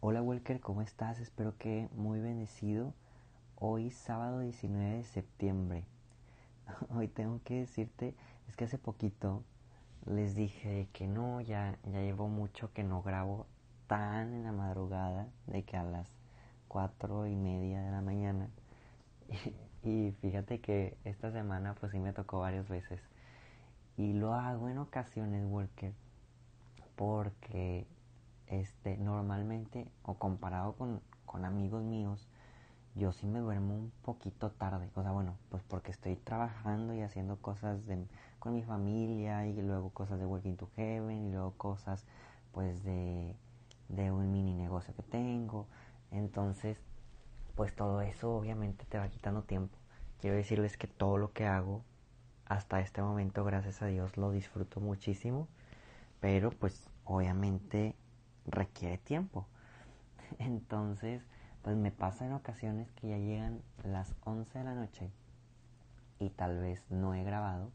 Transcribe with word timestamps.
Hola 0.00 0.22
Walker, 0.22 0.60
¿cómo 0.60 0.80
estás? 0.80 1.18
Espero 1.18 1.58
que 1.58 1.88
muy 1.96 2.20
bendecido. 2.20 2.94
Hoy 3.56 3.90
sábado 3.90 4.38
19 4.38 4.98
de 4.98 5.02
septiembre. 5.02 5.84
Hoy 6.94 7.08
tengo 7.08 7.40
que 7.42 7.54
decirte, 7.62 8.14
es 8.48 8.54
que 8.54 8.66
hace 8.66 8.78
poquito 8.78 9.42
les 10.06 10.36
dije 10.36 10.88
que 10.92 11.08
no, 11.08 11.40
ya, 11.40 11.76
ya 11.82 12.00
llevo 12.00 12.28
mucho 12.28 12.72
que 12.72 12.84
no 12.84 13.02
grabo 13.02 13.46
tan 13.88 14.34
en 14.34 14.44
la 14.44 14.52
madrugada, 14.52 15.26
de 15.48 15.64
que 15.64 15.76
a 15.76 15.82
las 15.82 16.08
cuatro 16.68 17.26
y 17.26 17.34
media 17.34 17.82
de 17.82 17.90
la 17.90 18.00
mañana. 18.00 18.50
Y, 19.82 19.88
y 19.90 20.12
fíjate 20.20 20.60
que 20.60 20.96
esta 21.02 21.32
semana 21.32 21.74
pues 21.74 21.90
sí 21.90 21.98
me 21.98 22.12
tocó 22.12 22.38
varias 22.38 22.68
veces. 22.68 23.00
Y 23.96 24.12
lo 24.12 24.34
hago 24.34 24.68
en 24.68 24.78
ocasiones, 24.78 25.44
Walker, 25.44 25.92
porque 26.94 27.84
este, 28.48 28.96
normalmente 28.96 29.90
o 30.02 30.14
comparado 30.14 30.74
con, 30.74 31.00
con 31.26 31.44
amigos 31.44 31.82
míos, 31.82 32.28
yo 32.94 33.12
sí 33.12 33.26
me 33.26 33.38
duermo 33.38 33.74
un 33.74 33.92
poquito 34.02 34.50
tarde. 34.50 34.90
O 34.94 35.02
sea, 35.02 35.12
bueno, 35.12 35.36
pues 35.50 35.62
porque 35.62 35.90
estoy 35.90 36.16
trabajando 36.16 36.94
y 36.94 37.02
haciendo 37.02 37.36
cosas 37.36 37.86
de, 37.86 38.04
con 38.38 38.54
mi 38.54 38.62
familia 38.62 39.46
y 39.46 39.60
luego 39.60 39.90
cosas 39.90 40.18
de 40.18 40.26
Working 40.26 40.56
to 40.56 40.68
Heaven 40.76 41.28
y 41.28 41.30
luego 41.30 41.52
cosas 41.52 42.04
pues 42.52 42.82
de, 42.82 43.36
de 43.88 44.10
un 44.10 44.32
mini 44.32 44.54
negocio 44.54 44.94
que 44.94 45.02
tengo. 45.02 45.66
Entonces, 46.10 46.80
pues 47.54 47.74
todo 47.74 48.00
eso 48.00 48.34
obviamente 48.34 48.84
te 48.86 48.98
va 48.98 49.08
quitando 49.08 49.42
tiempo. 49.42 49.76
Quiero 50.20 50.36
decirles 50.36 50.76
que 50.76 50.88
todo 50.88 51.18
lo 51.18 51.32
que 51.32 51.46
hago 51.46 51.82
hasta 52.46 52.80
este 52.80 53.02
momento, 53.02 53.44
gracias 53.44 53.82
a 53.82 53.86
Dios, 53.86 54.16
lo 54.16 54.30
disfruto 54.32 54.80
muchísimo. 54.80 55.48
Pero 56.20 56.50
pues 56.50 56.88
obviamente 57.04 57.94
requiere 58.50 58.98
tiempo. 58.98 59.46
Entonces, 60.38 61.22
pues 61.62 61.76
me 61.76 61.90
pasa 61.90 62.26
en 62.26 62.32
ocasiones 62.32 62.90
que 62.92 63.08
ya 63.08 63.18
llegan 63.18 63.62
las 63.84 64.14
11 64.24 64.58
de 64.58 64.64
la 64.64 64.74
noche 64.74 65.10
y 66.18 66.30
tal 66.30 66.58
vez 66.58 66.84
no 66.90 67.14
he 67.14 67.22
grabado. 67.24 67.70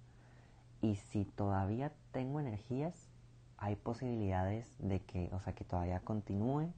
Y 0.82 0.96
si 0.96 1.26
todavía 1.26 1.92
tengo 2.12 2.40
energías, 2.40 3.10
hay 3.58 3.76
posibilidades 3.76 4.68
de 4.80 5.00
que, 5.02 5.30
o 5.34 5.40
sea, 5.40 5.54
que 5.54 5.64
todavía 5.64 6.00
continúe 6.02 6.74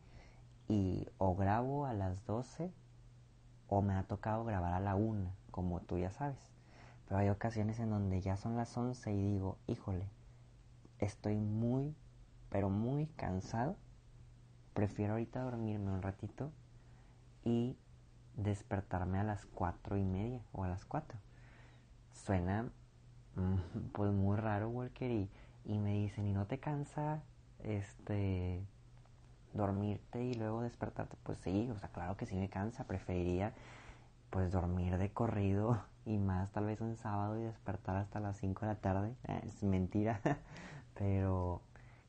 y 0.68 1.08
o 1.18 1.36
grabo 1.36 1.86
a 1.86 1.94
las 1.94 2.26
12 2.26 2.72
o 3.68 3.82
me 3.82 3.94
ha 3.94 4.04
tocado 4.04 4.44
grabar 4.46 4.74
a 4.74 4.80
la 4.80 4.96
1, 4.96 5.32
como 5.52 5.82
tú 5.82 5.98
ya 5.98 6.12
sabes. 6.12 6.52
Pero 7.08 7.20
hay 7.20 7.30
ocasiones 7.30 7.80
en 7.80 7.90
donde 7.90 8.22
ya 8.22 8.38
son 8.38 8.56
las 8.56 8.76
11 8.76 9.12
y 9.12 9.32
digo, 9.32 9.58
híjole, 9.68 10.08
estoy 11.00 11.38
muy, 11.38 11.96
pero 12.50 12.70
muy 12.70 13.08
cansado 13.08 13.76
prefiero 14.76 15.14
ahorita 15.14 15.42
dormirme 15.42 15.90
un 15.90 16.04
ratito 16.04 16.52
y 17.44 17.78
despertarme 18.36 19.18
a 19.18 19.24
las 19.24 19.46
cuatro 19.46 19.98
y 19.98 20.04
media 20.04 20.42
o 20.52 20.64
a 20.64 20.68
las 20.68 20.86
cuatro. 20.86 21.18
Suena 22.14 22.70
mm, 23.36 23.90
pues 23.94 24.12
muy 24.12 24.38
raro, 24.38 24.70
Walker, 24.70 25.10
y, 25.10 25.30
y 25.64 25.80
me 25.80 25.94
dicen, 25.94 26.28
¿y 26.28 26.34
no 26.34 26.46
te 26.46 26.60
cansa 26.60 27.24
este 27.64 28.62
dormirte 29.54 30.24
y 30.24 30.34
luego 30.34 30.62
despertarte? 30.62 31.16
Pues 31.24 31.40
sí, 31.40 31.72
o 31.74 31.80
sea, 31.80 31.90
claro 31.90 32.18
que 32.18 32.26
sí 32.26 32.36
me 32.36 32.50
cansa, 32.50 32.84
preferiría 32.84 33.54
pues 34.30 34.52
dormir 34.52 34.98
de 34.98 35.10
corrido 35.10 35.82
y 36.06 36.18
más 36.18 36.52
tal 36.52 36.66
vez 36.66 36.82
un 36.82 36.98
sábado 36.98 37.40
y 37.40 37.44
despertar 37.44 37.96
hasta 37.96 38.20
las 38.20 38.38
5 38.38 38.66
de 38.66 38.74
la 38.74 38.80
tarde. 38.80 39.16
es 39.46 39.64
mentira, 39.64 40.20
pero 40.96 41.62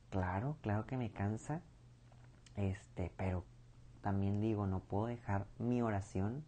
claro, 0.09 0.57
claro 0.61 0.85
que 0.85 0.97
me 0.97 1.11
cansa 1.11 1.61
este, 2.57 3.11
pero 3.15 3.45
también 4.01 4.41
digo, 4.41 4.67
no 4.67 4.79
puedo 4.79 5.05
dejar 5.07 5.45
mi 5.59 5.81
oración 5.81 6.43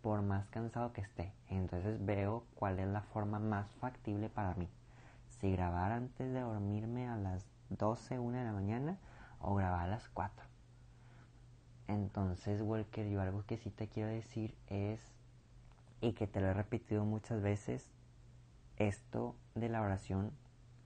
por 0.00 0.22
más 0.22 0.48
cansado 0.48 0.92
que 0.92 1.02
esté. 1.02 1.32
Entonces 1.48 2.04
veo 2.04 2.44
cuál 2.54 2.78
es 2.78 2.88
la 2.88 3.02
forma 3.02 3.38
más 3.38 3.70
factible 3.80 4.28
para 4.28 4.54
mí. 4.54 4.68
Si 5.28 5.52
grabar 5.52 5.92
antes 5.92 6.32
de 6.32 6.40
dormirme 6.40 7.08
a 7.08 7.16
las 7.16 7.44
12, 7.70 8.18
1 8.18 8.38
de 8.38 8.44
la 8.44 8.52
mañana 8.52 8.98
o 9.40 9.54
grabar 9.54 9.86
a 9.86 9.90
las 9.90 10.08
4. 10.08 10.44
Entonces, 11.88 12.62
Walker, 12.62 13.08
yo 13.08 13.20
algo 13.20 13.44
que 13.44 13.58
sí 13.58 13.70
te 13.70 13.88
quiero 13.88 14.08
decir 14.08 14.54
es, 14.68 15.00
y 16.00 16.12
que 16.12 16.26
te 16.26 16.40
lo 16.40 16.48
he 16.48 16.54
repetido 16.54 17.04
muchas 17.04 17.42
veces, 17.42 17.88
esto 18.76 19.34
de 19.54 19.68
la 19.68 19.82
oración 19.82 20.32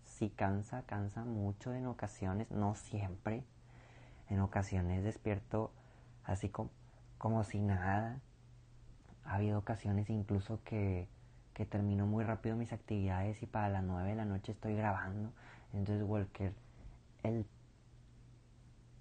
sí 0.04 0.30
cansa, 0.30 0.82
cansa 0.82 1.24
mucho 1.24 1.74
en 1.74 1.86
ocasiones, 1.86 2.50
no 2.50 2.74
siempre 2.74 3.44
en 4.28 4.40
ocasiones 4.40 5.04
despierto 5.04 5.72
así 6.24 6.48
como, 6.48 6.70
como 7.18 7.44
si 7.44 7.60
nada. 7.60 8.20
Ha 9.24 9.36
habido 9.36 9.58
ocasiones 9.58 10.08
incluso 10.10 10.60
que, 10.64 11.08
que 11.52 11.66
termino 11.66 12.06
muy 12.06 12.24
rápido 12.24 12.56
mis 12.56 12.72
actividades 12.72 13.42
y 13.42 13.46
para 13.46 13.68
las 13.68 13.82
9 13.82 14.10
de 14.10 14.16
la 14.16 14.24
noche 14.24 14.52
estoy 14.52 14.76
grabando. 14.76 15.32
Entonces, 15.72 16.04
Walker, 16.06 16.54
el, 17.22 17.46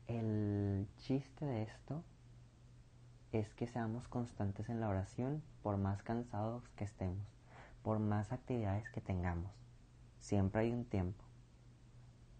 el 0.08 0.88
chiste 0.97 1.46
de 1.46 1.63
esto 1.63 2.03
es 3.31 3.53
que 3.53 3.68
seamos 3.68 4.07
constantes 4.07 4.69
en 4.69 4.80
la 4.80 4.90
oración 4.90 5.44
por 5.62 5.78
más 5.78 6.02
cansados 6.02 6.68
que 6.69 6.86
estemos, 6.86 7.28
por 7.84 8.00
más 8.00 8.31
actividades 8.31 8.90
que 8.90 9.02
tengamos. 9.02 9.52
Siempre 10.19 10.62
hay 10.62 10.72
un 10.72 10.86
tiempo. 10.86 11.24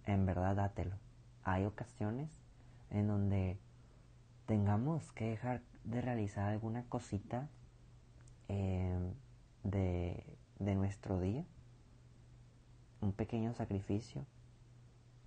En 0.06 0.26
verdad, 0.26 0.56
dátelo. 0.56 0.96
Hay 1.44 1.66
ocasiones 1.66 2.45
en 2.92 3.08
donde 3.08 3.58
tengamos 4.46 5.12
que 5.14 5.30
dejar 5.30 5.62
de 5.84 6.02
realizar 6.02 6.50
alguna 6.50 6.84
cosita 6.86 7.50
em, 8.48 9.14
de, 9.64 10.24
de 10.60 10.76
nuestro 10.76 11.20
día, 11.20 11.46
un 13.02 13.12
pequeño 13.14 13.54
sacrificio, 13.54 14.26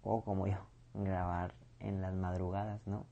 o 0.03 0.25
como 0.25 0.47
yo, 0.47 0.67
grabar 0.95 1.55
en 1.81 2.01
las 2.01 2.15
madrugadas, 2.15 2.87
¿no? 2.87 3.07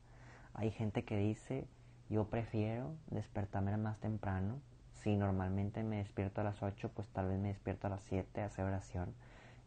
Hay 0.55 0.71
gente 0.71 1.05
que 1.05 1.19
dice, 1.19 1.69
yo 2.09 2.29
prefiero 2.29 2.95
despertarme 3.11 3.77
más 3.77 3.99
temprano. 3.99 4.61
Si 4.95 5.17
normalmente 5.17 5.83
me 5.83 5.99
despierto 5.99 6.41
a 6.41 6.45
las 6.45 6.63
8, 6.63 6.91
pues 6.95 7.09
tal 7.09 7.29
vez 7.29 7.39
me 7.39 7.49
despierto 7.49 7.87
a 7.87 7.91
las 7.91 8.03
7 8.05 8.41
a 8.41 8.47
hacer 8.47 8.65
oración. 8.65 9.15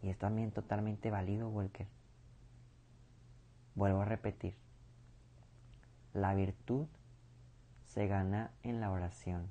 Y 0.02 0.10
es 0.10 0.18
también 0.18 0.52
totalmente 0.52 1.12
válido, 1.12 1.50
Walker. 1.50 1.88
Vuelvo 3.76 4.02
a 4.02 4.06
repetir, 4.06 4.56
la 6.14 6.34
virtud 6.34 6.88
se 7.86 8.08
gana 8.08 8.52
en 8.64 8.82
la 8.82 8.92
oración. 8.92 9.50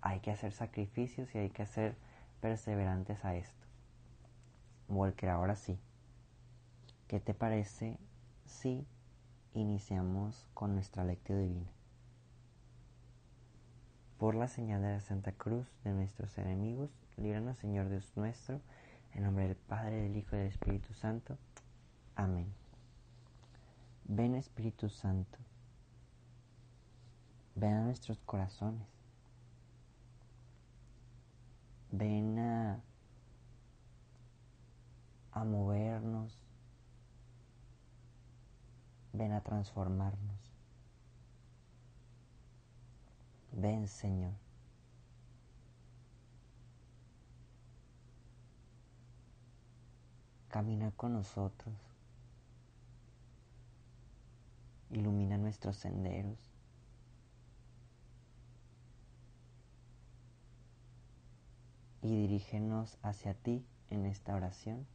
Hay 0.00 0.20
que 0.20 0.30
hacer 0.30 0.52
sacrificios 0.52 1.34
y 1.34 1.38
hay 1.38 1.50
que 1.50 1.66
ser 1.66 1.96
perseverantes 2.40 3.24
a 3.24 3.34
esto. 3.34 3.66
Walker, 4.88 5.28
ahora 5.28 5.56
sí. 5.56 5.78
¿Qué 7.06 7.20
te 7.20 7.34
parece 7.34 7.98
si 8.46 8.86
iniciamos 9.54 10.48
con 10.54 10.74
nuestra 10.74 11.04
lectura 11.04 11.40
divina? 11.40 11.70
Por 14.18 14.34
la 14.34 14.48
señal 14.48 14.82
de 14.82 14.92
la 14.92 15.00
Santa 15.00 15.32
Cruz 15.32 15.66
de 15.82 15.92
nuestros 15.92 16.36
enemigos, 16.38 16.90
líbranos 17.16 17.56
Señor 17.58 17.88
Dios 17.88 18.12
nuestro, 18.16 18.60
en 19.14 19.22
nombre 19.22 19.46
del 19.46 19.56
Padre, 19.56 20.02
del 20.02 20.16
Hijo 20.16 20.36
y 20.36 20.40
del 20.40 20.48
Espíritu 20.48 20.92
Santo. 20.94 21.38
Amén. 22.16 22.59
Ven 24.12 24.34
Espíritu 24.34 24.88
Santo, 24.88 25.38
ven 27.54 27.74
a 27.74 27.84
nuestros 27.84 28.18
corazones, 28.22 28.88
ven 31.92 32.36
a, 32.40 32.80
a 35.30 35.44
movernos, 35.44 36.42
ven 39.12 39.30
a 39.30 39.42
transformarnos. 39.42 40.40
Ven 43.52 43.86
Señor. 43.86 44.32
Camina 50.48 50.90
con 50.96 51.12
nosotros. 51.12 51.89
Ilumina 54.90 55.38
nuestros 55.38 55.76
senderos. 55.76 56.38
Y 62.02 62.08
dirígenos 62.22 62.98
hacia 63.02 63.34
ti 63.34 63.64
en 63.90 64.06
esta 64.06 64.34
oración. 64.34 64.86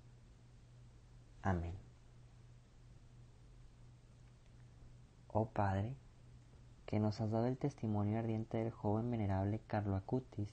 Amén. 1.43 1.75
Oh 5.27 5.45
Padre, 5.49 5.93
que 6.85 6.99
nos 6.99 7.21
has 7.21 7.29
dado 7.29 7.45
el 7.45 7.57
testimonio 7.57 8.19
ardiente 8.19 8.57
del 8.57 8.71
joven 8.71 9.11
venerable 9.11 9.59
Carlo 9.67 9.95
Acutis, 9.95 10.49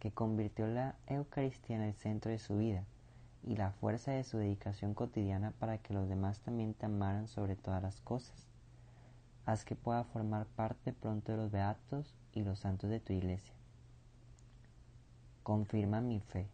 que 0.00 0.12
convirtió 0.12 0.66
la 0.66 0.96
Eucaristía 1.06 1.76
en 1.76 1.82
el 1.82 1.94
centro 1.94 2.30
de 2.30 2.38
su 2.38 2.58
vida 2.58 2.84
y 3.42 3.56
la 3.56 3.70
fuerza 3.70 4.10
de 4.10 4.24
su 4.24 4.36
dedicación 4.36 4.94
cotidiana 4.94 5.52
para 5.52 5.78
que 5.78 5.94
los 5.94 6.08
demás 6.08 6.40
también 6.40 6.74
te 6.74 6.86
amaran 6.86 7.28
sobre 7.28 7.56
todas 7.56 7.82
las 7.82 8.00
cosas 8.00 8.46
haz 9.46 9.64
que 9.64 9.76
pueda 9.76 10.02
formar 10.02 10.46
parte 10.46 10.92
pronto 10.92 11.30
de 11.30 11.38
los 11.38 11.52
beatos 11.52 12.16
y 12.32 12.42
los 12.42 12.58
santos 12.58 12.90
de 12.90 12.98
tu 12.98 13.12
iglesia. 13.12 13.54
Confirma 15.44 16.00
mi 16.00 16.18
fe, 16.18 16.48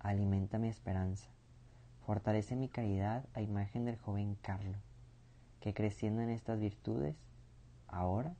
alimenta 0.00 0.58
mi 0.58 0.68
esperanza, 0.68 1.28
fortalece 2.04 2.56
mi 2.56 2.68
caridad 2.68 3.24
a 3.34 3.40
imagen 3.40 3.84
del 3.84 3.96
joven 3.98 4.36
Carlo, 4.42 4.78
que 5.60 5.74
creciendo 5.74 6.22
en 6.22 6.30
estas 6.30 6.58
virtudes, 6.58 7.14
ahora 7.86 8.34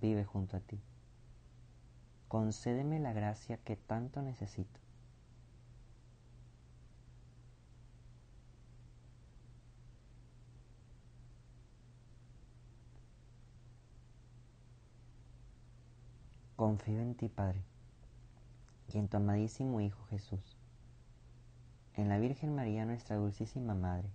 vive 0.00 0.24
junto 0.24 0.56
a 0.56 0.60
ti. 0.60 0.80
Concédeme 2.26 2.98
la 2.98 3.12
gracia 3.12 3.58
que 3.58 3.76
tanto 3.76 4.22
necesito. 4.22 4.83
Confío 16.74 17.00
en 17.02 17.14
ti, 17.14 17.28
Padre, 17.28 17.62
y 18.92 18.98
en 18.98 19.06
tu 19.06 19.16
amadísimo 19.16 19.80
Hijo 19.80 20.04
Jesús, 20.06 20.56
en 21.94 22.08
la 22.08 22.18
Virgen 22.18 22.52
María, 22.52 22.84
nuestra 22.84 23.14
dulcísima 23.14 23.76
Madre, 23.76 24.08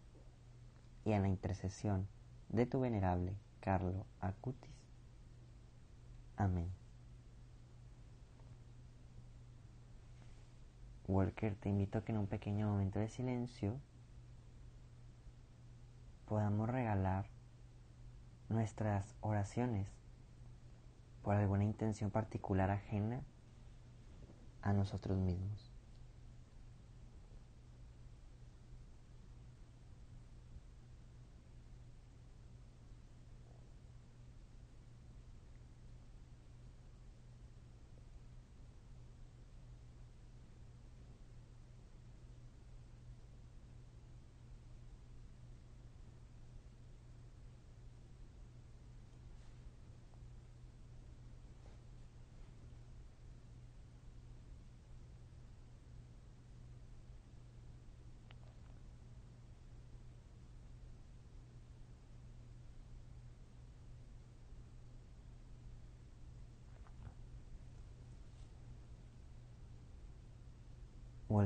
y 1.05 1.13
en 1.13 1.21
la 1.21 1.29
intercesión 1.29 2.05
de 2.49 2.65
tu 2.65 2.81
venerable 2.81 3.33
Carlo 3.61 4.05
Acutis. 4.19 4.75
Amén. 6.35 6.67
Walker, 11.07 11.55
te 11.55 11.69
invito 11.69 11.99
a 11.99 12.03
que 12.03 12.11
en 12.11 12.17
un 12.17 12.27
pequeño 12.27 12.67
momento 12.67 12.99
de 12.99 13.07
silencio 13.07 13.79
podamos 16.27 16.69
regalar 16.69 17.25
nuestras 18.49 19.15
oraciones 19.21 19.99
por 21.29 21.37
alguna 21.37 21.63
intención 21.63 22.09
particular 22.09 22.71
ajena 22.71 23.21
a 24.63 24.73
nosotros 24.73 25.15
mismos. 25.19 25.68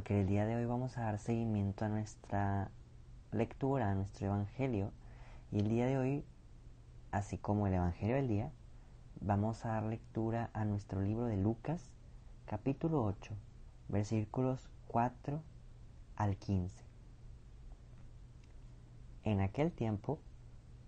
Que 0.01 0.22
el 0.22 0.28
día 0.28 0.48
de 0.48 0.56
hoy 0.56 0.66
vamos 0.66 0.98
a 0.98 1.01
dar 1.01 1.19
seguimiento 1.19 1.86
a 1.86 1.90
nuestra 1.90 2.72
lectura, 3.31 3.92
a 3.92 3.95
nuestro 3.95 4.25
Evangelio. 4.28 4.92
Y 5.51 5.60
el 5.60 5.69
día 5.69 5.86
de 5.86 5.98
hoy, 5.98 6.25
así 7.12 7.38
como 7.38 7.68
el 7.68 7.75
Evangelio 7.75 8.16
del 8.16 8.28
día, 8.28 8.51
vamos 9.22 9.66
a 9.66 9.69
dar 9.69 9.84
lectura 9.84 10.50
a 10.54 10.66
nuestro 10.66 11.01
libro 11.01 11.25
de 11.25 11.38
Lucas, 11.38 11.92
capítulo 12.45 13.04
8, 13.04 13.36
versículos 13.88 14.68
4 14.88 15.42
al 16.16 16.38
15. 16.38 16.84
En 19.24 19.42
aquel 19.42 19.72
tiempo, 19.72 20.19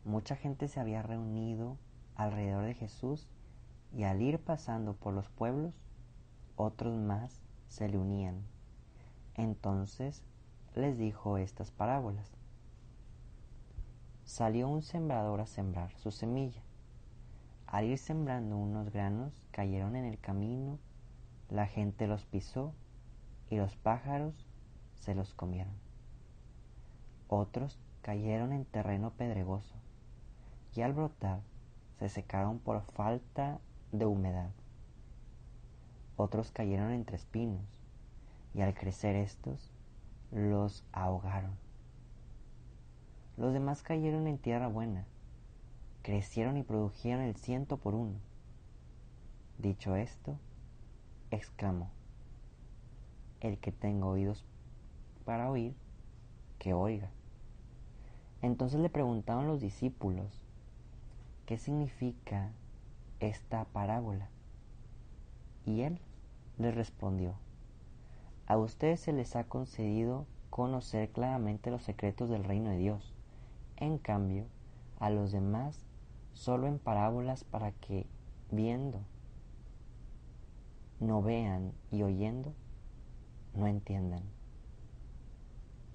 mucha 0.03 0.35
gente 0.35 0.67
se 0.67 0.79
había 0.79 1.03
reunido 1.03 1.77
alrededor 2.15 2.63
de 2.63 2.73
Jesús 2.73 3.27
y 3.93 4.03
al 4.03 4.21
ir 4.21 4.39
pasando 4.39 4.95
por 4.95 5.13
los 5.13 5.29
pueblos, 5.29 5.75
otros 6.55 6.97
más 6.97 7.39
se 7.67 7.87
le 7.87 7.99
unían 7.99 8.54
entonces 9.35 10.23
les 10.75 10.97
dijo 10.97 11.37
estas 11.37 11.71
parábolas. 11.71 12.29
Salió 14.23 14.67
un 14.67 14.81
sembrador 14.81 15.39
a 15.39 15.45
sembrar 15.45 15.91
su 15.97 16.11
semilla. 16.11 16.61
Al 17.67 17.85
ir 17.85 17.97
sembrando 17.97 18.57
unos 18.57 18.91
granos 18.91 19.33
cayeron 19.51 19.95
en 19.95 20.05
el 20.05 20.19
camino, 20.19 20.79
la 21.49 21.67
gente 21.67 22.07
los 22.07 22.25
pisó 22.25 22.73
y 23.49 23.57
los 23.57 23.75
pájaros 23.75 24.33
se 24.95 25.15
los 25.15 25.33
comieron. 25.33 25.73
Otros 27.27 27.79
cayeron 28.01 28.53
en 28.53 28.65
terreno 28.65 29.11
pedregoso 29.11 29.75
y 30.75 30.81
al 30.81 30.93
brotar 30.93 31.41
se 31.99 32.09
secaron 32.09 32.59
por 32.59 32.81
falta 32.81 33.59
de 33.91 34.05
humedad. 34.05 34.51
Otros 36.17 36.51
cayeron 36.51 36.91
entre 36.91 37.17
espinos 37.17 37.84
y 38.55 38.61
al 38.61 38.73
crecer 38.73 39.15
estos 39.15 39.69
los 40.31 40.85
ahogaron. 40.93 41.51
Los 43.37 43.53
demás 43.53 43.83
cayeron 43.83 44.27
en 44.27 44.37
tierra 44.37 44.67
buena, 44.67 45.05
crecieron 46.03 46.55
y 46.55 46.63
produjeron 46.63 47.21
el 47.21 47.35
ciento 47.35 47.77
por 47.77 47.93
uno. 47.95 48.15
Dicho 49.57 49.95
esto, 49.97 50.37
exclamó, 51.31 51.89
el 53.41 53.57
que 53.57 53.73
tenga 53.73 54.05
oídos 54.05 54.45
para 55.25 55.49
oír, 55.51 55.75
que 56.57 56.73
oiga. 56.73 57.09
Entonces 58.41 58.79
le 58.79 58.89
preguntaban 58.89 59.47
los 59.47 59.59
discípulos, 59.59 60.41
¿qué 61.45 61.57
significa 61.57 62.51
esta 63.19 63.65
parábola? 63.65 64.29
Y 65.65 65.81
él 65.81 65.99
les 66.57 66.73
respondió, 66.73 67.35
a 68.47 68.57
ustedes 68.57 68.99
se 68.99 69.11
les 69.11 69.35
ha 69.35 69.45
concedido 69.45 70.27
conocer 70.51 71.09
claramente 71.09 71.71
los 71.71 71.83
secretos 71.83 72.29
del 72.29 72.43
reino 72.43 72.69
de 72.69 72.77
Dios. 72.77 73.13
En 73.77 73.97
cambio, 73.97 74.45
a 74.99 75.09
los 75.09 75.31
demás 75.31 75.85
solo 76.33 76.67
en 76.67 76.77
parábolas 76.77 77.43
para 77.43 77.71
que, 77.71 78.05
viendo, 78.51 78.99
no 80.99 81.21
vean 81.21 81.73
y 81.91 82.03
oyendo, 82.03 82.53
no 83.55 83.67
entiendan. 83.67 84.23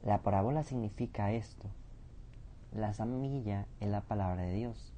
La 0.02 0.22
parábola 0.22 0.62
significa 0.62 1.32
esto. 1.32 1.68
La 2.72 2.94
semilla 2.94 3.66
es 3.80 3.88
la 3.88 4.00
palabra 4.00 4.42
de 4.42 4.54
Dios. 4.54 4.92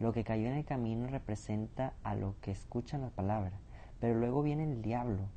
Lo 0.00 0.12
que 0.12 0.24
cayó 0.24 0.48
en 0.48 0.54
el 0.54 0.64
camino 0.64 1.06
representa 1.06 1.94
a 2.02 2.14
lo 2.14 2.34
que 2.40 2.50
escuchan 2.50 3.02
la 3.02 3.10
palabra, 3.10 3.58
pero 4.00 4.18
luego 4.18 4.42
viene 4.42 4.64
el 4.64 4.82
diablo 4.82 5.28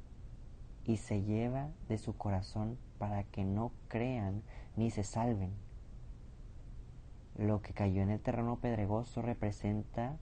y 0.89 0.97
se 0.97 1.21
lleva 1.21 1.69
de 1.87 1.99
su 1.99 2.17
corazón 2.17 2.79
para 2.97 3.21
que 3.21 3.43
no 3.43 3.71
crean 3.89 4.41
ni 4.75 4.89
se 4.89 5.03
salven. 5.03 5.51
Lo 7.37 7.61
que 7.61 7.73
cayó 7.73 8.01
en 8.01 8.09
el 8.09 8.19
terreno 8.19 8.55
pedregoso 8.55 9.21
representa 9.21 10.17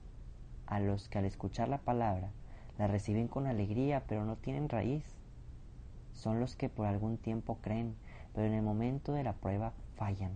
a 0.66 0.78
los 0.78 1.08
que 1.08 1.16
al 1.16 1.24
escuchar 1.24 1.70
la 1.70 1.78
palabra 1.78 2.32
la 2.76 2.86
reciben 2.86 3.28
con 3.28 3.46
alegría 3.46 4.04
pero 4.06 4.26
no 4.26 4.36
tienen 4.36 4.68
raíz. 4.68 5.16
Son 6.12 6.38
los 6.38 6.54
que 6.54 6.68
por 6.68 6.86
algún 6.86 7.16
tiempo 7.16 7.56
creen, 7.62 7.96
pero 8.34 8.46
en 8.46 8.52
el 8.52 8.62
momento 8.62 9.14
de 9.14 9.24
la 9.24 9.32
prueba 9.32 9.72
fallan. 9.96 10.32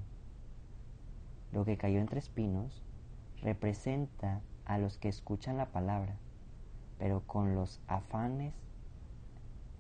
Lo 1.53 1.67
que 1.67 1.77
cayó 1.77 2.01
entre 2.01 2.21
espinos 2.21 2.83
representa 3.43 4.41
a 4.65 4.79
los 4.79 4.97
que 4.97 5.11
escuchan 5.11 5.59
la 5.59 5.67
palabra, 5.67 6.17
pero 6.99 7.21
con 7.27 7.55
los 7.55 7.83
afanes 7.87 8.55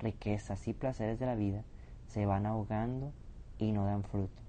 riquezas 0.02 0.66
y 0.68 0.72
placeres 0.72 1.18
de 1.18 1.26
la 1.26 1.34
vida 1.34 1.62
se 2.06 2.26
van 2.26 2.46
ahogando 2.46 3.12
y 3.58 3.72
no 3.72 3.86
dan 3.86 4.02
fruto. 4.02 4.42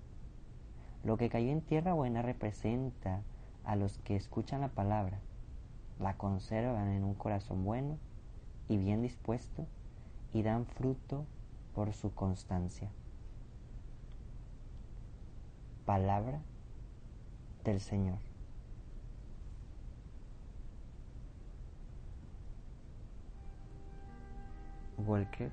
Lo 1.04 1.18
que 1.18 1.30
cayó 1.30 1.52
en 1.52 1.62
tierra 1.62 1.94
buena 1.94 2.22
representa 2.22 3.22
a 3.64 3.76
los 3.76 3.98
que 4.00 4.16
escuchan 4.16 4.62
la 4.62 4.70
palabra, 4.70 5.20
la 6.00 6.18
conservan 6.18 6.90
en 6.90 7.04
un 7.04 7.14
corazón 7.14 7.64
bueno 7.64 7.98
y 8.68 8.78
bien 8.78 9.02
dispuesto 9.02 9.66
y 10.34 10.42
dan 10.42 10.66
fruto 10.66 11.26
por 11.74 11.94
su 11.94 12.14
constancia. 12.14 12.90
Palabra 15.86 16.42
del 17.64 17.80
Señor. 17.80 18.33
Walker, 25.06 25.52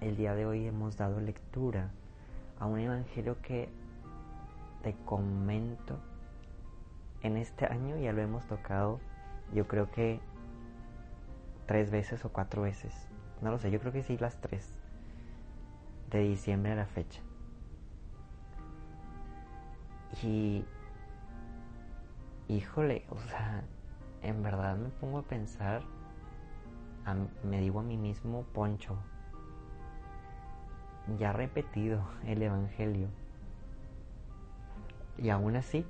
el 0.00 0.16
día 0.16 0.34
de 0.34 0.46
hoy 0.46 0.66
hemos 0.66 0.96
dado 0.96 1.20
lectura 1.20 1.90
a 2.58 2.66
un 2.66 2.78
evangelio 2.78 3.40
que 3.42 3.68
te 4.82 4.94
comento 5.04 5.98
en 7.24 7.38
este 7.38 7.64
año 7.64 7.96
ya 7.96 8.12
lo 8.12 8.20
hemos 8.20 8.46
tocado, 8.46 9.00
yo 9.54 9.66
creo 9.66 9.90
que 9.90 10.20
tres 11.66 11.90
veces 11.90 12.22
o 12.26 12.28
cuatro 12.30 12.62
veces. 12.62 12.94
No 13.40 13.50
lo 13.50 13.58
sé, 13.58 13.70
yo 13.70 13.80
creo 13.80 13.92
que 13.92 14.02
sí 14.02 14.18
las 14.18 14.40
tres. 14.42 14.78
De 16.10 16.20
diciembre 16.20 16.72
a 16.72 16.76
la 16.76 16.86
fecha. 16.86 17.22
Y... 20.22 20.64
Híjole, 22.46 23.06
o 23.08 23.18
sea, 23.30 23.64
en 24.20 24.42
verdad 24.42 24.76
me 24.76 24.90
pongo 24.90 25.20
a 25.20 25.22
pensar, 25.22 25.82
me 27.42 27.60
digo 27.60 27.80
a 27.80 27.82
mí 27.82 27.96
mismo, 27.96 28.44
Poncho, 28.54 28.96
ya 31.18 31.32
repetido 31.32 32.02
el 32.26 32.42
Evangelio. 32.42 33.08
Y 35.18 35.28
aún 35.28 35.56
así, 35.56 35.84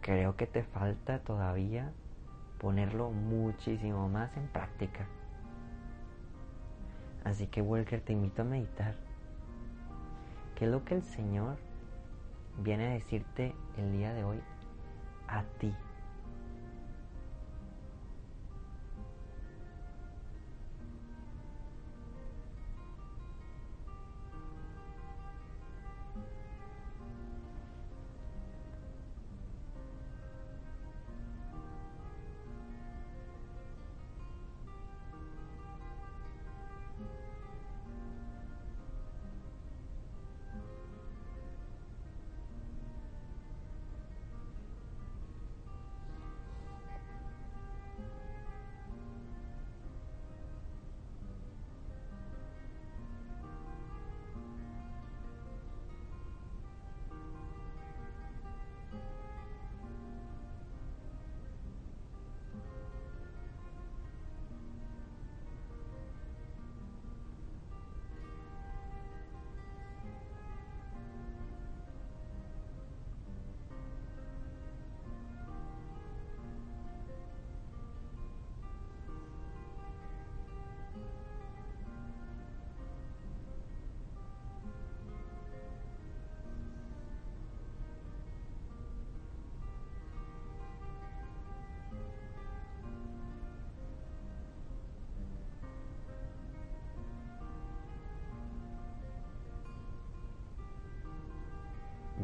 creo 0.00 0.36
que 0.36 0.46
te 0.46 0.62
falta 0.62 1.18
todavía 1.20 1.90
ponerlo 2.58 3.10
muchísimo 3.10 4.08
más 4.08 4.36
en 4.36 4.46
práctica. 4.48 5.06
Así 7.24 7.46
que 7.46 7.62
Walker 7.62 8.00
te 8.00 8.12
invito 8.12 8.42
a 8.42 8.44
meditar. 8.44 8.94
¿Qué 10.54 10.66
es 10.66 10.70
lo 10.70 10.84
que 10.84 10.94
el 10.94 11.02
Señor 11.02 11.56
viene 12.62 12.86
a 12.86 12.92
decirte 12.92 13.54
el 13.78 13.92
día 13.92 14.12
de 14.12 14.24
hoy 14.24 14.40
a 15.26 15.42
ti? 15.58 15.74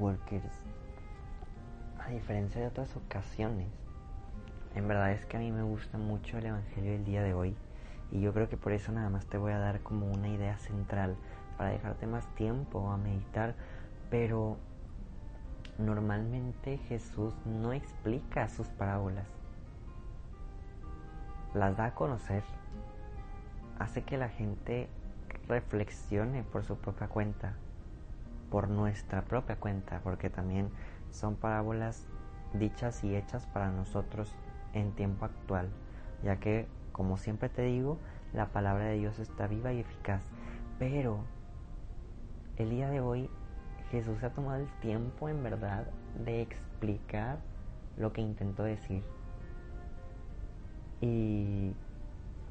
Workers, 0.01 0.65
a 1.99 2.09
diferencia 2.11 2.61
de 2.61 2.67
otras 2.69 2.97
ocasiones, 2.97 3.69
en 4.75 4.89
verdad 4.89 5.13
es 5.13 5.27
que 5.27 5.37
a 5.37 5.41
mí 5.41 5.53
me 5.53 5.63
gusta 5.63 5.99
mucho 5.99 6.39
el 6.39 6.47
Evangelio 6.47 6.93
del 6.93 7.05
día 7.05 7.23
de 7.23 7.35
hoy. 7.35 7.57
Y 8.11 8.21
yo 8.21 8.33
creo 8.33 8.49
que 8.49 8.57
por 8.57 8.73
eso 8.73 8.91
nada 8.93 9.11
más 9.11 9.27
te 9.27 9.39
voy 9.39 9.53
a 9.53 9.59
dar 9.59 9.81
como 9.81 10.11
una 10.11 10.29
idea 10.29 10.57
central 10.59 11.17
para 11.57 11.71
dejarte 11.71 12.07
más 12.07 12.27
tiempo 12.35 12.91
a 12.91 12.97
meditar, 12.97 13.55
pero 14.11 14.57
normalmente 15.79 16.79
Jesús 16.89 17.35
no 17.45 17.73
explica 17.73 18.49
sus 18.49 18.69
parábolas, 18.69 19.27
las 21.55 21.77
da 21.77 21.87
a 21.87 21.95
conocer, 21.95 22.43
hace 23.79 24.03
que 24.03 24.17
la 24.17 24.29
gente 24.29 24.89
reflexione 25.49 26.43
por 26.43 26.65
su 26.65 26.77
propia 26.77 27.09
cuenta 27.09 27.55
por 28.51 28.69
nuestra 28.69 29.23
propia 29.23 29.57
cuenta, 29.57 30.01
porque 30.03 30.31
también 30.31 30.71
son 31.11 31.37
parábolas 31.37 32.07
dichas 32.53 33.05
y 33.05 33.15
hechas 33.15 33.47
para 33.47 33.71
nosotros 33.71 34.35
en 34.73 34.93
tiempo 34.93 35.25
actual, 35.25 35.69
ya 36.23 36.37
que, 36.37 36.67
como 36.93 37.17
siempre 37.17 37.49
te 37.49 37.63
digo, 37.63 37.99
la 38.33 38.47
palabra 38.47 38.85
de 38.85 38.99
Dios 38.99 39.19
está 39.19 39.47
viva 39.47 39.73
y 39.73 39.81
eficaz. 39.81 40.23
Pero 40.79 41.25
el 42.57 42.71
día 42.71 42.91
de 42.91 43.01
hoy 43.01 43.31
Jesús 43.91 44.23
ha 44.23 44.31
tomado 44.31 44.61
el 44.61 44.69
tiempo 44.81 45.29
en 45.29 45.43
verdad 45.43 45.87
de 46.25 46.43
explicar 46.43 47.39
lo 47.97 48.13
que 48.13 48.21
intentó 48.21 48.63
decir. 48.63 49.03
Y 51.01 51.75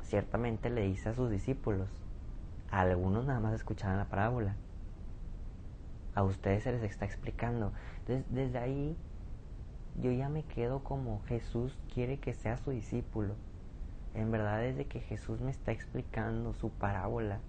ciertamente 0.01 0.69
le 0.69 0.81
dice 0.81 1.09
a 1.09 1.13
sus 1.13 1.29
discípulos, 1.29 1.89
algunos 2.71 3.25
nada 3.25 3.39
más 3.39 3.53
escuchaban 3.53 3.97
la 3.97 4.05
parábola, 4.05 4.55
a 6.15 6.23
ustedes 6.23 6.63
se 6.63 6.71
les 6.71 6.83
está 6.83 7.05
explicando. 7.05 7.71
Entonces, 7.99 8.25
desde 8.29 8.57
ahí 8.59 8.97
yo 10.01 10.11
ya 10.11 10.29
me 10.29 10.43
quedo 10.43 10.83
como 10.83 11.21
Jesús 11.27 11.77
quiere 11.93 12.19
que 12.19 12.33
sea 12.33 12.57
su 12.57 12.71
discípulo. 12.71 13.35
En 14.13 14.31
verdad, 14.31 14.59
desde 14.59 14.85
que 14.85 15.01
Jesús 15.01 15.39
me 15.39 15.51
está 15.51 15.71
explicando 15.71 16.53
su 16.53 16.69
parábola, 16.71 17.39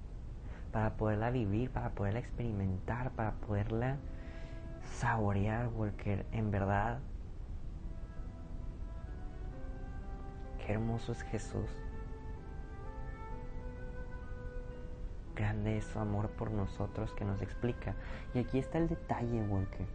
para 0.73 0.97
poderla 0.97 1.31
vivir, 1.31 1.71
para 1.71 1.91
poderla 1.91 2.21
experimentar, 2.21 3.11
para 3.13 3.33
poderla 3.33 3.97
saborear, 4.85 5.69
Walker, 5.69 6.27
en 6.33 6.51
verdad, 6.51 7.01
qué 10.59 10.73
hermoso 10.75 11.13
es 11.13 11.23
Jesús. 11.23 11.69
Grande 15.41 15.79
es 15.79 15.85
su 15.85 15.99
amor 15.99 16.29
por 16.31 16.51
nosotros 16.51 17.13
que 17.15 17.25
nos 17.25 17.41
explica. 17.41 17.95
Y 18.35 18.39
aquí 18.41 18.59
está 18.59 18.79
el 18.79 18.89
detalle, 18.89 19.43
Walker. 19.49 19.87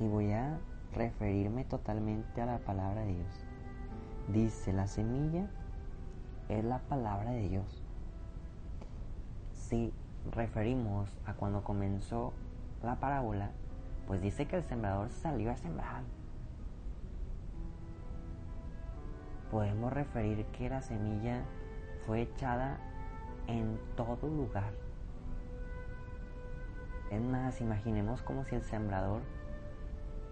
Y 0.00 0.06
voy 0.06 0.32
a 0.32 0.58
referirme 0.92 1.64
totalmente 1.64 2.40
a 2.42 2.46
la 2.46 2.58
palabra 2.58 3.02
de 3.02 3.14
Dios. 3.14 3.44
Dice, 4.28 4.72
la 4.72 4.86
semilla 4.86 5.46
es 6.48 6.64
la 6.64 6.78
palabra 6.80 7.30
de 7.30 7.48
Dios. 7.48 7.82
Si 9.54 9.92
referimos 10.30 11.10
a 11.26 11.34
cuando 11.34 11.64
comenzó 11.64 12.32
la 12.82 12.96
parábola, 12.96 13.50
pues 14.06 14.20
dice 14.20 14.46
que 14.46 14.56
el 14.56 14.64
sembrador 14.64 15.08
salió 15.10 15.50
a 15.50 15.56
sembrar. 15.56 16.02
Podemos 19.50 19.92
referir 19.92 20.44
que 20.46 20.68
la 20.68 20.82
semilla 20.82 21.44
fue 22.06 22.22
echada 22.22 22.78
en 23.46 23.78
todo 23.96 24.28
lugar. 24.28 24.72
Es 27.10 27.20
más, 27.20 27.60
imaginemos 27.60 28.22
como 28.22 28.44
si 28.44 28.56
el 28.56 28.62
sembrador 28.62 29.22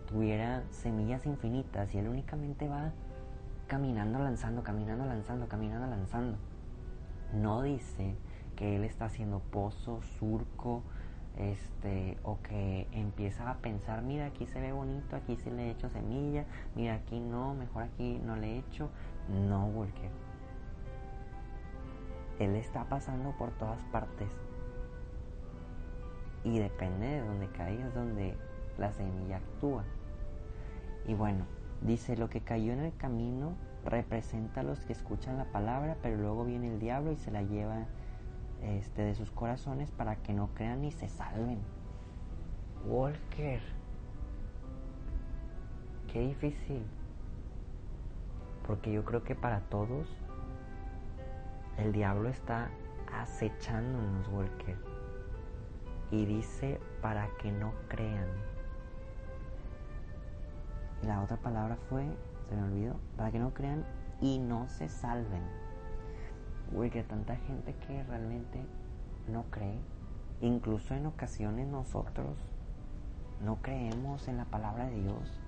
tuviera 0.07 0.65
semillas 0.71 1.27
infinitas 1.27 1.95
y 1.95 1.99
él 1.99 2.09
únicamente 2.09 2.69
va 2.69 2.93
caminando, 3.67 4.19
lanzando, 4.19 4.63
caminando, 4.63 5.05
lanzando, 5.07 5.49
caminando, 5.49 5.87
lanzando. 5.87 6.39
No 7.33 7.63
dice 7.63 8.17
que 8.57 8.77
él 8.77 8.85
está 8.85 9.07
haciendo 9.07 9.41
pozo, 9.41 10.03
surco, 10.19 10.83
este, 11.37 12.19
o 12.25 12.41
que 12.43 12.87
empieza 12.93 13.51
a 13.51 13.59
pensar, 13.59 14.03
mira, 14.03 14.27
aquí 14.27 14.47
se 14.47 14.61
ve 14.61 14.73
bonito, 14.73 15.17
aquí 15.17 15.37
sí 15.37 15.51
le 15.51 15.69
he 15.69 15.71
hecho 15.71 15.89
semilla, 15.89 16.45
mira, 16.75 16.95
aquí 16.95 17.19
no, 17.19 17.55
mejor 17.55 17.85
aquí 17.85 18.21
no 18.25 18.37
le 18.37 18.53
he 18.53 18.59
hecho. 18.59 18.91
No, 19.49 19.71
porque 19.75 20.11
él 22.39 22.57
está 22.57 22.85
pasando 22.85 23.33
por 23.39 23.51
todas 23.53 23.81
partes. 23.93 24.29
Y 26.45 26.59
depende 26.59 27.07
de 27.07 27.21
donde 27.21 27.49
caiga 27.49 27.87
es 27.87 27.95
donde 27.95 28.37
la 28.79 28.93
semilla 28.93 29.37
actúa. 29.37 29.85
Y 31.07 31.15
bueno, 31.15 31.45
dice, 31.81 32.17
lo 32.17 32.29
que 32.29 32.41
cayó 32.41 32.73
en 32.73 32.81
el 32.81 32.97
camino 32.97 33.55
representa 33.85 34.61
a 34.61 34.65
los 34.65 34.81
que 34.81 34.93
escuchan 34.93 35.39
la 35.39 35.45
palabra, 35.47 35.97
pero 36.03 36.17
luego 36.17 36.45
viene 36.45 36.73
el 36.73 36.79
diablo 36.79 37.13
y 37.13 37.17
se 37.17 37.31
la 37.31 37.43
lleva 37.43 37.87
este, 38.63 39.03
de 39.03 39.15
sus 39.15 39.31
corazones 39.31 39.91
para 39.91 40.17
que 40.17 40.33
no 40.33 40.49
crean 40.55 40.83
ni 40.83 40.93
se 40.93 41.09
salven. 41.09 41.59
Walker, 42.87 43.61
qué 46.13 46.21
difícil. 46.21 46.85
Porque 48.67 48.93
yo 48.93 49.05
creo 49.05 49.25
que 49.25 49.35
para 49.35 49.61
todos 49.61 50.07
el 51.77 51.93
diablo 51.93 52.29
está 52.29 52.71
acechándonos, 53.13 54.29
Walker. 54.29 54.77
Y 56.11 56.27
dice 56.27 56.81
para 57.01 57.29
que 57.39 57.51
no 57.53 57.73
crean. 57.89 58.29
Y 61.03 61.07
la 61.07 61.23
otra 61.23 61.37
palabra 61.37 61.77
fue, 61.89 62.07
se 62.49 62.57
me 62.57 62.63
olvidó, 62.63 62.97
para 63.17 63.31
que 63.31 63.39
no 63.39 63.55
crean 63.55 63.85
y 64.21 64.39
no 64.39 64.69
se 64.69 64.89
salven. 64.89 65.43
Porque 66.75 67.03
tanta 67.03 67.37
gente 67.37 67.75
que 67.87 68.03
realmente 68.05 68.65
no 69.29 69.45
cree. 69.51 69.79
Incluso 70.41 70.95
en 70.95 71.07
ocasiones 71.07 71.69
nosotros 71.69 72.37
no 73.45 73.57
creemos 73.63 74.29
en 74.29 74.37
la 74.37 74.45
palabra 74.45 74.87
de 74.87 75.01
Dios. 75.03 75.41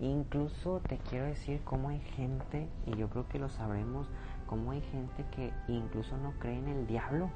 Incluso 0.00 0.80
te 0.80 0.96
quiero 0.96 1.26
decir 1.26 1.60
cómo 1.64 1.90
hay 1.90 2.00
gente, 2.00 2.68
y 2.86 2.96
yo 2.96 3.10
creo 3.10 3.28
que 3.28 3.38
lo 3.38 3.50
sabremos, 3.50 4.08
cómo 4.50 4.72
hay 4.72 4.80
gente 4.80 5.24
que 5.30 5.52
incluso 5.68 6.16
no 6.16 6.32
cree 6.40 6.58
en 6.58 6.66
el 6.66 6.86
diablo. 6.88 7.30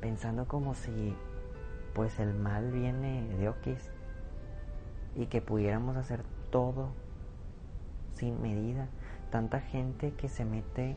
Pensando 0.00 0.48
como 0.48 0.74
si 0.74 1.14
pues 1.94 2.18
el 2.18 2.34
mal 2.34 2.72
viene 2.72 3.28
de 3.36 3.48
Oquis 3.48 3.92
y 5.14 5.26
que 5.26 5.40
pudiéramos 5.40 5.96
hacer 5.96 6.24
todo 6.50 6.88
sin 8.14 8.42
medida. 8.42 8.88
Tanta 9.30 9.60
gente 9.60 10.12
que 10.14 10.28
se 10.28 10.44
mete, 10.44 10.96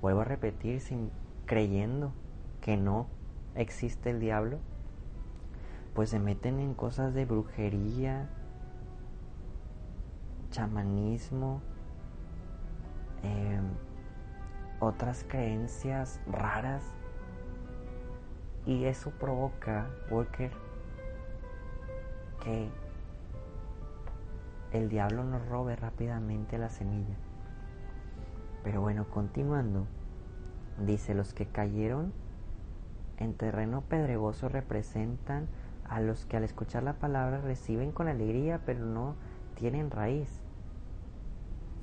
vuelvo 0.00 0.22
a 0.22 0.24
repetir, 0.24 0.80
sin 0.80 1.10
creyendo 1.44 2.14
que 2.62 2.78
no 2.78 3.08
existe 3.56 4.08
el 4.08 4.20
diablo, 4.20 4.58
pues 5.92 6.08
se 6.08 6.18
meten 6.18 6.60
en 6.60 6.72
cosas 6.72 7.12
de 7.12 7.26
brujería, 7.26 8.30
chamanismo, 10.50 11.60
em, 13.24 13.64
otras 14.80 15.24
creencias 15.28 16.20
raras. 16.26 16.82
Y 18.66 18.84
eso 18.84 19.10
provoca, 19.10 19.88
Walker, 20.10 20.50
que 22.42 22.70
el 24.72 24.88
diablo 24.88 25.24
nos 25.24 25.46
robe 25.48 25.76
rápidamente 25.76 26.58
la 26.58 26.68
semilla. 26.68 27.16
Pero 28.62 28.80
bueno, 28.80 29.06
continuando, 29.10 29.86
dice, 30.86 31.14
los 31.14 31.34
que 31.34 31.46
cayeron 31.46 32.12
en 33.18 33.34
terreno 33.34 33.82
pedregoso 33.82 34.48
representan 34.48 35.46
a 35.88 36.00
los 36.00 36.24
que 36.24 36.36
al 36.36 36.44
escuchar 36.44 36.82
la 36.82 36.94
palabra 36.94 37.40
reciben 37.40 37.92
con 37.92 38.08
alegría, 38.08 38.60
pero 38.64 38.84
no 38.84 39.14
tienen 39.54 39.90
raíz. 39.90 40.43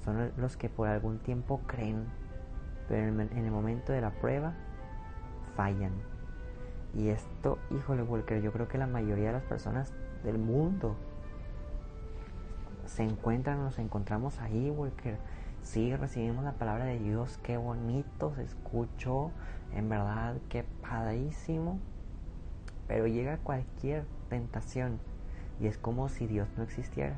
Son 0.03 0.31
los 0.38 0.58
que 0.58 0.70
por 0.70 0.88
algún 0.88 1.20
tiempo 1.20 1.62
creen, 1.67 2.05
pero 2.88 3.08
en 3.08 3.46
el 3.46 3.51
momento 3.51 3.93
de 3.93 4.01
la 4.01 4.12
prueba 4.12 4.53
fallan. 5.55 5.91
Y 6.93 7.10
esto, 7.10 7.58
híjole, 7.70 8.03
Walker, 8.03 8.41
yo 8.41 8.51
creo 8.51 8.67
que 8.67 8.77
la 8.77 8.88
mayoría 8.88 9.27
de 9.27 9.34
las 9.34 9.43
personas 9.43 9.93
del 10.24 10.38
mundo 10.38 10.96
se 12.86 13.03
encuentran, 13.03 13.63
nos 13.63 13.79
encontramos 13.79 14.39
ahí, 14.39 14.70
Walker. 14.70 15.17
Sí, 15.63 15.96
recibimos 15.96 16.43
la 16.43 16.53
palabra 16.53 16.86
de 16.86 17.00
Dios, 17.00 17.39
qué 17.43 17.55
bonito 17.55 18.34
se 18.36 18.43
escuchó, 18.43 19.31
en 19.74 19.88
verdad, 19.88 20.36
qué 20.50 20.65
padrísimo. 20.81 21.79
Pero 22.88 23.08
llega 23.08 23.38
cualquier 23.38 24.05
tentación 24.29 25.00
y 25.62 25.67
es 25.67 25.77
como 25.77 26.10
si 26.10 26.27
Dios 26.27 26.50
no 26.58 26.63
existiera. 26.63 27.15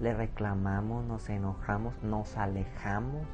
Le 0.00 0.14
reclamamos, 0.14 1.04
nos 1.04 1.28
enojamos, 1.28 2.00
nos 2.02 2.36
alejamos. 2.36 3.26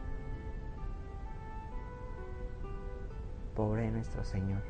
Pobre 3.54 3.90
nuestro 3.90 4.24
Señor. 4.24 4.62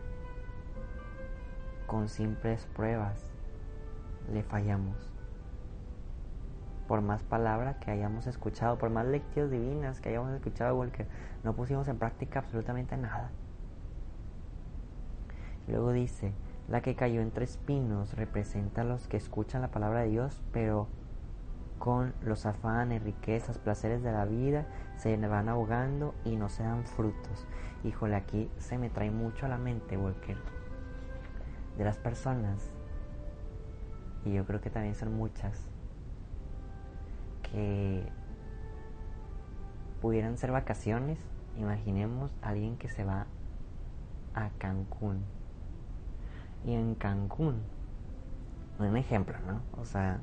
Con 1.87 2.09
simples 2.09 2.67
pruebas 2.75 3.33
le 4.33 4.43
fallamos. 4.43 5.13
Por 6.89 7.01
más 7.01 7.23
palabra 7.23 7.79
que 7.79 7.91
hayamos 7.91 8.27
escuchado, 8.27 8.77
por 8.77 8.91
más 8.91 9.07
lecciones 9.07 9.53
divinas 9.53 10.01
que 10.01 10.09
hayamos 10.11 10.33
escuchado, 10.35 10.81
que 10.91 11.07
no 11.45 11.55
pusimos 11.55 11.87
en 11.89 11.99
práctica 11.99 12.41
absolutamente 12.41 12.97
nada. 12.97 13.31
Luego 15.69 15.93
dice, 15.93 16.33
la 16.69 16.83
que 16.83 16.95
cayó 16.95 17.21
entre 17.21 17.45
espinos 17.45 18.15
representa 18.15 18.83
a 18.83 18.85
los 18.85 19.07
que 19.07 19.17
escuchan 19.17 19.63
la 19.63 19.69
palabra 19.69 20.01
de 20.01 20.09
Dios, 20.09 20.43
pero 20.53 20.89
con 21.79 22.15
los 22.23 22.47
afanes, 22.47 23.03
riquezas, 23.03 23.59
placeres 23.59 24.03
de 24.03 24.13
la 24.13 24.25
vida, 24.25 24.67
se 24.97 25.17
van 25.17 25.49
ahogando 25.49 26.15
y 26.25 26.37
no 26.37 26.49
se 26.49 26.63
dan 26.63 26.85
frutos. 26.85 27.47
Híjole, 27.85 28.17
aquí 28.17 28.51
se 28.59 28.79
me 28.79 28.91
trae 28.91 29.11
mucho 29.11 29.47
a 29.47 29.49
la 29.49 29.59
mente, 29.59 29.97
Walker, 29.97 30.37
de 31.77 31.85
las 31.85 31.99
personas 31.99 32.75
y 34.25 34.33
yo 34.33 34.45
creo 34.47 34.61
que 34.61 34.71
también 34.71 34.95
son 34.95 35.15
muchas, 35.15 35.69
que 37.43 38.09
pudieran 40.01 40.39
ser 40.39 40.51
vacaciones. 40.51 41.19
Imaginemos 41.59 42.31
a 42.43 42.49
alguien 42.49 42.77
que 42.77 42.89
se 42.89 43.05
va 43.05 43.27
a 44.35 44.49
Cancún. 44.59 45.23
Y 46.65 46.73
en 46.73 46.95
Cancún, 46.95 47.61
un 48.79 48.97
ejemplo, 48.97 49.37
¿no? 49.47 49.61
O 49.81 49.85
sea, 49.85 50.21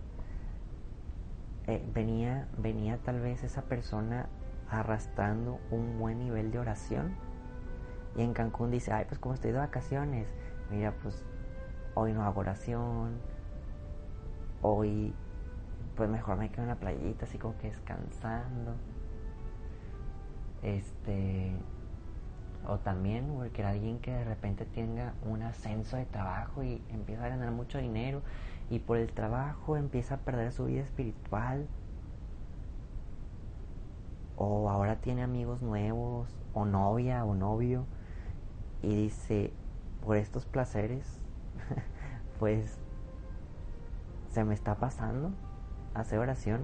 eh, 1.67 1.83
venía, 1.93 2.47
venía 2.57 2.97
tal 2.97 3.19
vez 3.19 3.43
esa 3.43 3.63
persona 3.63 4.27
arrastrando 4.69 5.59
un 5.69 5.99
buen 5.99 6.19
nivel 6.19 6.51
de 6.51 6.59
oración. 6.59 7.15
Y 8.15 8.21
en 8.21 8.33
Cancún 8.33 8.71
dice, 8.71 8.91
ay, 8.91 9.05
pues 9.07 9.19
como 9.19 9.35
estoy 9.35 9.51
de 9.51 9.59
vacaciones, 9.59 10.27
mira, 10.69 10.93
pues 11.01 11.23
hoy 11.93 12.13
no 12.13 12.23
hago 12.23 12.41
oración, 12.41 13.19
hoy 14.61 15.13
pues 15.95 16.09
mejor 16.09 16.37
me 16.37 16.49
quedo 16.49 16.63
en 16.63 16.69
la 16.69 16.75
playita 16.75 17.25
así 17.25 17.37
como 17.37 17.57
que 17.57 17.67
descansando. 17.67 18.75
Este 20.63 21.53
o 22.67 22.77
también 22.77 23.27
porque 23.35 23.63
alguien 23.63 23.99
que 23.99 24.11
de 24.11 24.23
repente 24.23 24.65
tenga 24.65 25.13
un 25.23 25.41
ascenso 25.41 25.97
de 25.97 26.05
trabajo 26.05 26.63
y 26.63 26.81
empieza 26.89 27.25
a 27.25 27.29
ganar 27.29 27.51
mucho 27.51 27.79
dinero 27.79 28.21
y 28.71 28.79
por 28.79 28.97
el 28.97 29.11
trabajo 29.11 29.75
empieza 29.75 30.15
a 30.15 30.17
perder 30.19 30.53
su 30.53 30.65
vida 30.65 30.81
espiritual. 30.81 31.67
O 34.37 34.69
ahora 34.69 35.01
tiene 35.01 35.23
amigos 35.23 35.61
nuevos, 35.61 36.39
o 36.53 36.63
novia 36.63 37.25
o 37.25 37.35
novio, 37.35 37.85
y 38.81 38.95
dice, 38.95 39.51
por 40.03 40.15
estos 40.15 40.45
placeres, 40.45 41.19
pues 42.39 42.79
se 44.29 44.45
me 44.45 44.53
está 44.53 44.75
pasando 44.75 45.31
hacer 45.93 46.19
oración. 46.19 46.61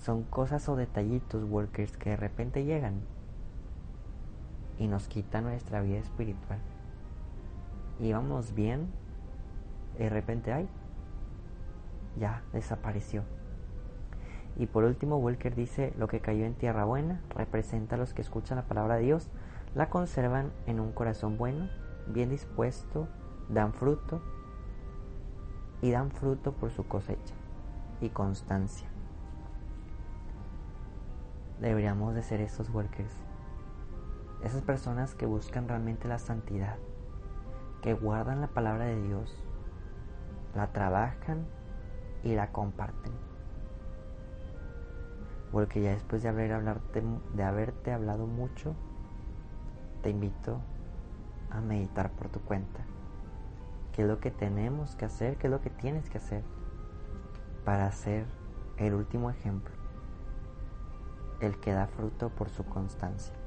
Son 0.00 0.24
cosas 0.24 0.68
o 0.68 0.74
detallitos, 0.74 1.48
workers, 1.48 1.96
que 1.96 2.10
de 2.10 2.16
repente 2.16 2.64
llegan 2.64 3.02
y 4.80 4.88
nos 4.88 5.06
quitan 5.06 5.44
nuestra 5.44 5.80
vida 5.80 5.98
espiritual. 5.98 6.58
Íbamos 8.00 8.52
bien, 8.52 8.88
de 9.98 10.08
repente, 10.08 10.52
ay, 10.52 10.68
ya 12.18 12.42
desapareció. 12.52 13.24
Y 14.56 14.66
por 14.66 14.84
último, 14.84 15.16
Walker 15.16 15.54
dice, 15.54 15.92
lo 15.96 16.08
que 16.08 16.20
cayó 16.20 16.44
en 16.44 16.54
tierra 16.54 16.84
buena 16.84 17.20
representa 17.30 17.96
a 17.96 17.98
los 17.98 18.12
que 18.12 18.22
escuchan 18.22 18.56
la 18.56 18.66
palabra 18.66 18.96
de 18.96 19.02
Dios, 19.02 19.30
la 19.74 19.88
conservan 19.88 20.52
en 20.66 20.80
un 20.80 20.92
corazón 20.92 21.38
bueno, 21.38 21.68
bien 22.06 22.28
dispuesto, 22.28 23.08
dan 23.48 23.72
fruto 23.72 24.22
y 25.80 25.90
dan 25.90 26.10
fruto 26.10 26.52
por 26.52 26.70
su 26.70 26.86
cosecha 26.86 27.34
y 28.00 28.10
constancia. 28.10 28.88
Deberíamos 31.60 32.14
de 32.14 32.22
ser 32.22 32.40
esos 32.40 32.68
workers, 32.70 33.14
esas 34.42 34.62
personas 34.62 35.14
que 35.14 35.26
buscan 35.26 35.68
realmente 35.68 36.08
la 36.08 36.18
santidad, 36.18 36.76
que 37.80 37.94
guardan 37.94 38.40
la 38.40 38.48
palabra 38.48 38.84
de 38.84 39.00
Dios, 39.00 39.42
la 40.54 40.72
trabajan 40.72 41.46
y 42.22 42.34
la 42.34 42.52
comparten. 42.52 43.12
Porque 45.50 45.82
ya 45.82 45.90
después 45.90 46.22
de, 46.22 46.28
haber 46.28 46.52
hablarte, 46.52 47.02
de 47.34 47.42
haberte 47.42 47.92
hablado 47.92 48.26
mucho, 48.26 48.74
te 50.02 50.10
invito 50.10 50.60
a 51.50 51.60
meditar 51.60 52.10
por 52.12 52.28
tu 52.28 52.40
cuenta 52.40 52.80
qué 53.92 54.02
es 54.02 54.08
lo 54.08 54.18
que 54.18 54.30
tenemos 54.30 54.96
que 54.96 55.04
hacer, 55.04 55.36
qué 55.36 55.48
es 55.48 55.50
lo 55.50 55.60
que 55.60 55.70
tienes 55.70 56.08
que 56.08 56.18
hacer 56.18 56.42
para 57.64 57.90
ser 57.92 58.24
el 58.78 58.94
último 58.94 59.30
ejemplo, 59.30 59.74
el 61.40 61.60
que 61.60 61.72
da 61.72 61.86
fruto 61.86 62.30
por 62.30 62.48
su 62.48 62.64
constancia. 62.64 63.41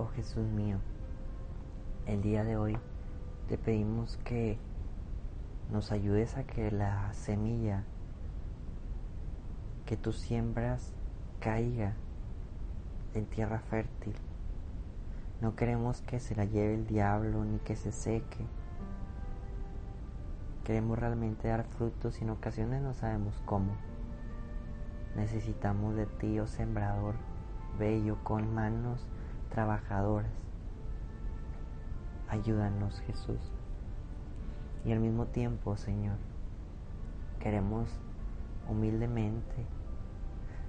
Oh 0.00 0.06
Jesús 0.14 0.46
mío, 0.46 0.78
el 2.06 2.22
día 2.22 2.44
de 2.44 2.56
hoy 2.56 2.78
te 3.48 3.58
pedimos 3.58 4.16
que 4.18 4.56
nos 5.72 5.90
ayudes 5.90 6.36
a 6.36 6.44
que 6.44 6.70
la 6.70 7.12
semilla 7.14 7.82
que 9.86 9.96
tú 9.96 10.12
siembras 10.12 10.92
caiga 11.40 11.94
en 13.12 13.26
tierra 13.26 13.58
fértil. 13.58 14.14
No 15.40 15.56
queremos 15.56 16.00
que 16.02 16.20
se 16.20 16.36
la 16.36 16.44
lleve 16.44 16.74
el 16.74 16.86
diablo 16.86 17.44
ni 17.44 17.58
que 17.58 17.74
se 17.74 17.90
seque. 17.90 18.46
Queremos 20.62 20.96
realmente 20.96 21.48
dar 21.48 21.64
frutos 21.64 22.20
y 22.20 22.22
en 22.22 22.30
ocasiones 22.30 22.82
no 22.82 22.94
sabemos 22.94 23.42
cómo. 23.44 23.72
Necesitamos 25.16 25.96
de 25.96 26.06
ti, 26.06 26.38
oh 26.38 26.46
sembrador, 26.46 27.16
bello, 27.80 28.22
con 28.22 28.54
manos 28.54 29.04
trabajadoras. 29.48 30.30
Ayúdanos, 32.28 33.00
Jesús. 33.00 33.40
Y 34.84 34.92
al 34.92 35.00
mismo 35.00 35.26
tiempo, 35.26 35.76
Señor, 35.76 36.16
queremos 37.40 37.88
humildemente, 38.68 39.66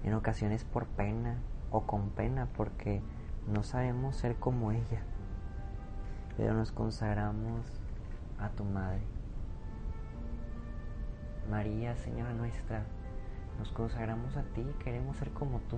en 0.03 0.13
ocasiones 0.13 0.63
por 0.63 0.87
pena 0.87 1.37
o 1.71 1.81
con 1.81 2.09
pena, 2.09 2.47
porque 2.55 3.01
no 3.47 3.63
sabemos 3.63 4.15
ser 4.15 4.37
como 4.37 4.71
ella, 4.71 5.01
pero 6.37 6.53
nos 6.53 6.71
consagramos 6.71 7.81
a 8.39 8.49
tu 8.49 8.63
Madre. 8.63 9.01
María, 11.49 11.95
Señora 11.97 12.33
nuestra, 12.33 12.83
nos 13.57 13.71
consagramos 13.71 14.37
a 14.37 14.43
ti, 14.43 14.63
queremos 14.83 15.17
ser 15.17 15.31
como 15.31 15.59
tú. 15.61 15.77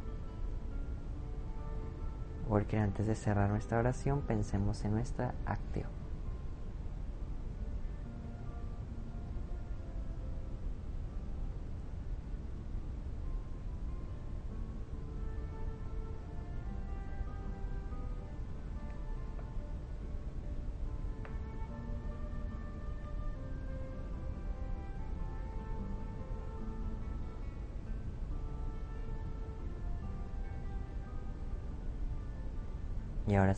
Porque 2.51 2.77
antes 2.77 3.07
de 3.07 3.15
cerrar 3.15 3.49
nuestra 3.49 3.79
oración, 3.79 4.23
pensemos 4.23 4.83
en 4.83 4.91
nuestra 4.91 5.33
acción. 5.45 6.00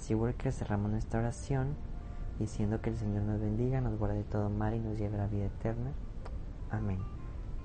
Sí, 0.03 0.13
que 0.37 0.51
cerramos 0.51 0.91
nuestra 0.91 1.21
oración 1.21 1.77
diciendo 2.37 2.81
que 2.81 2.89
el 2.89 2.97
Señor 2.97 3.23
nos 3.23 3.39
bendiga, 3.39 3.79
nos 3.79 3.97
guarde 3.97 4.17
de 4.17 4.23
todo 4.25 4.49
mal 4.49 4.73
y 4.73 4.79
nos 4.81 4.97
lleve 4.97 5.15
a 5.15 5.19
la 5.19 5.27
vida 5.27 5.45
eterna. 5.45 5.93
Amén. 6.69 6.99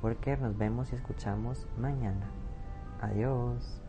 Worker, 0.05 0.41
nos 0.41 0.57
vemos 0.57 0.93
y 0.93 0.95
escuchamos 0.95 1.67
mañana. 1.77 2.31
Adiós. 3.01 3.83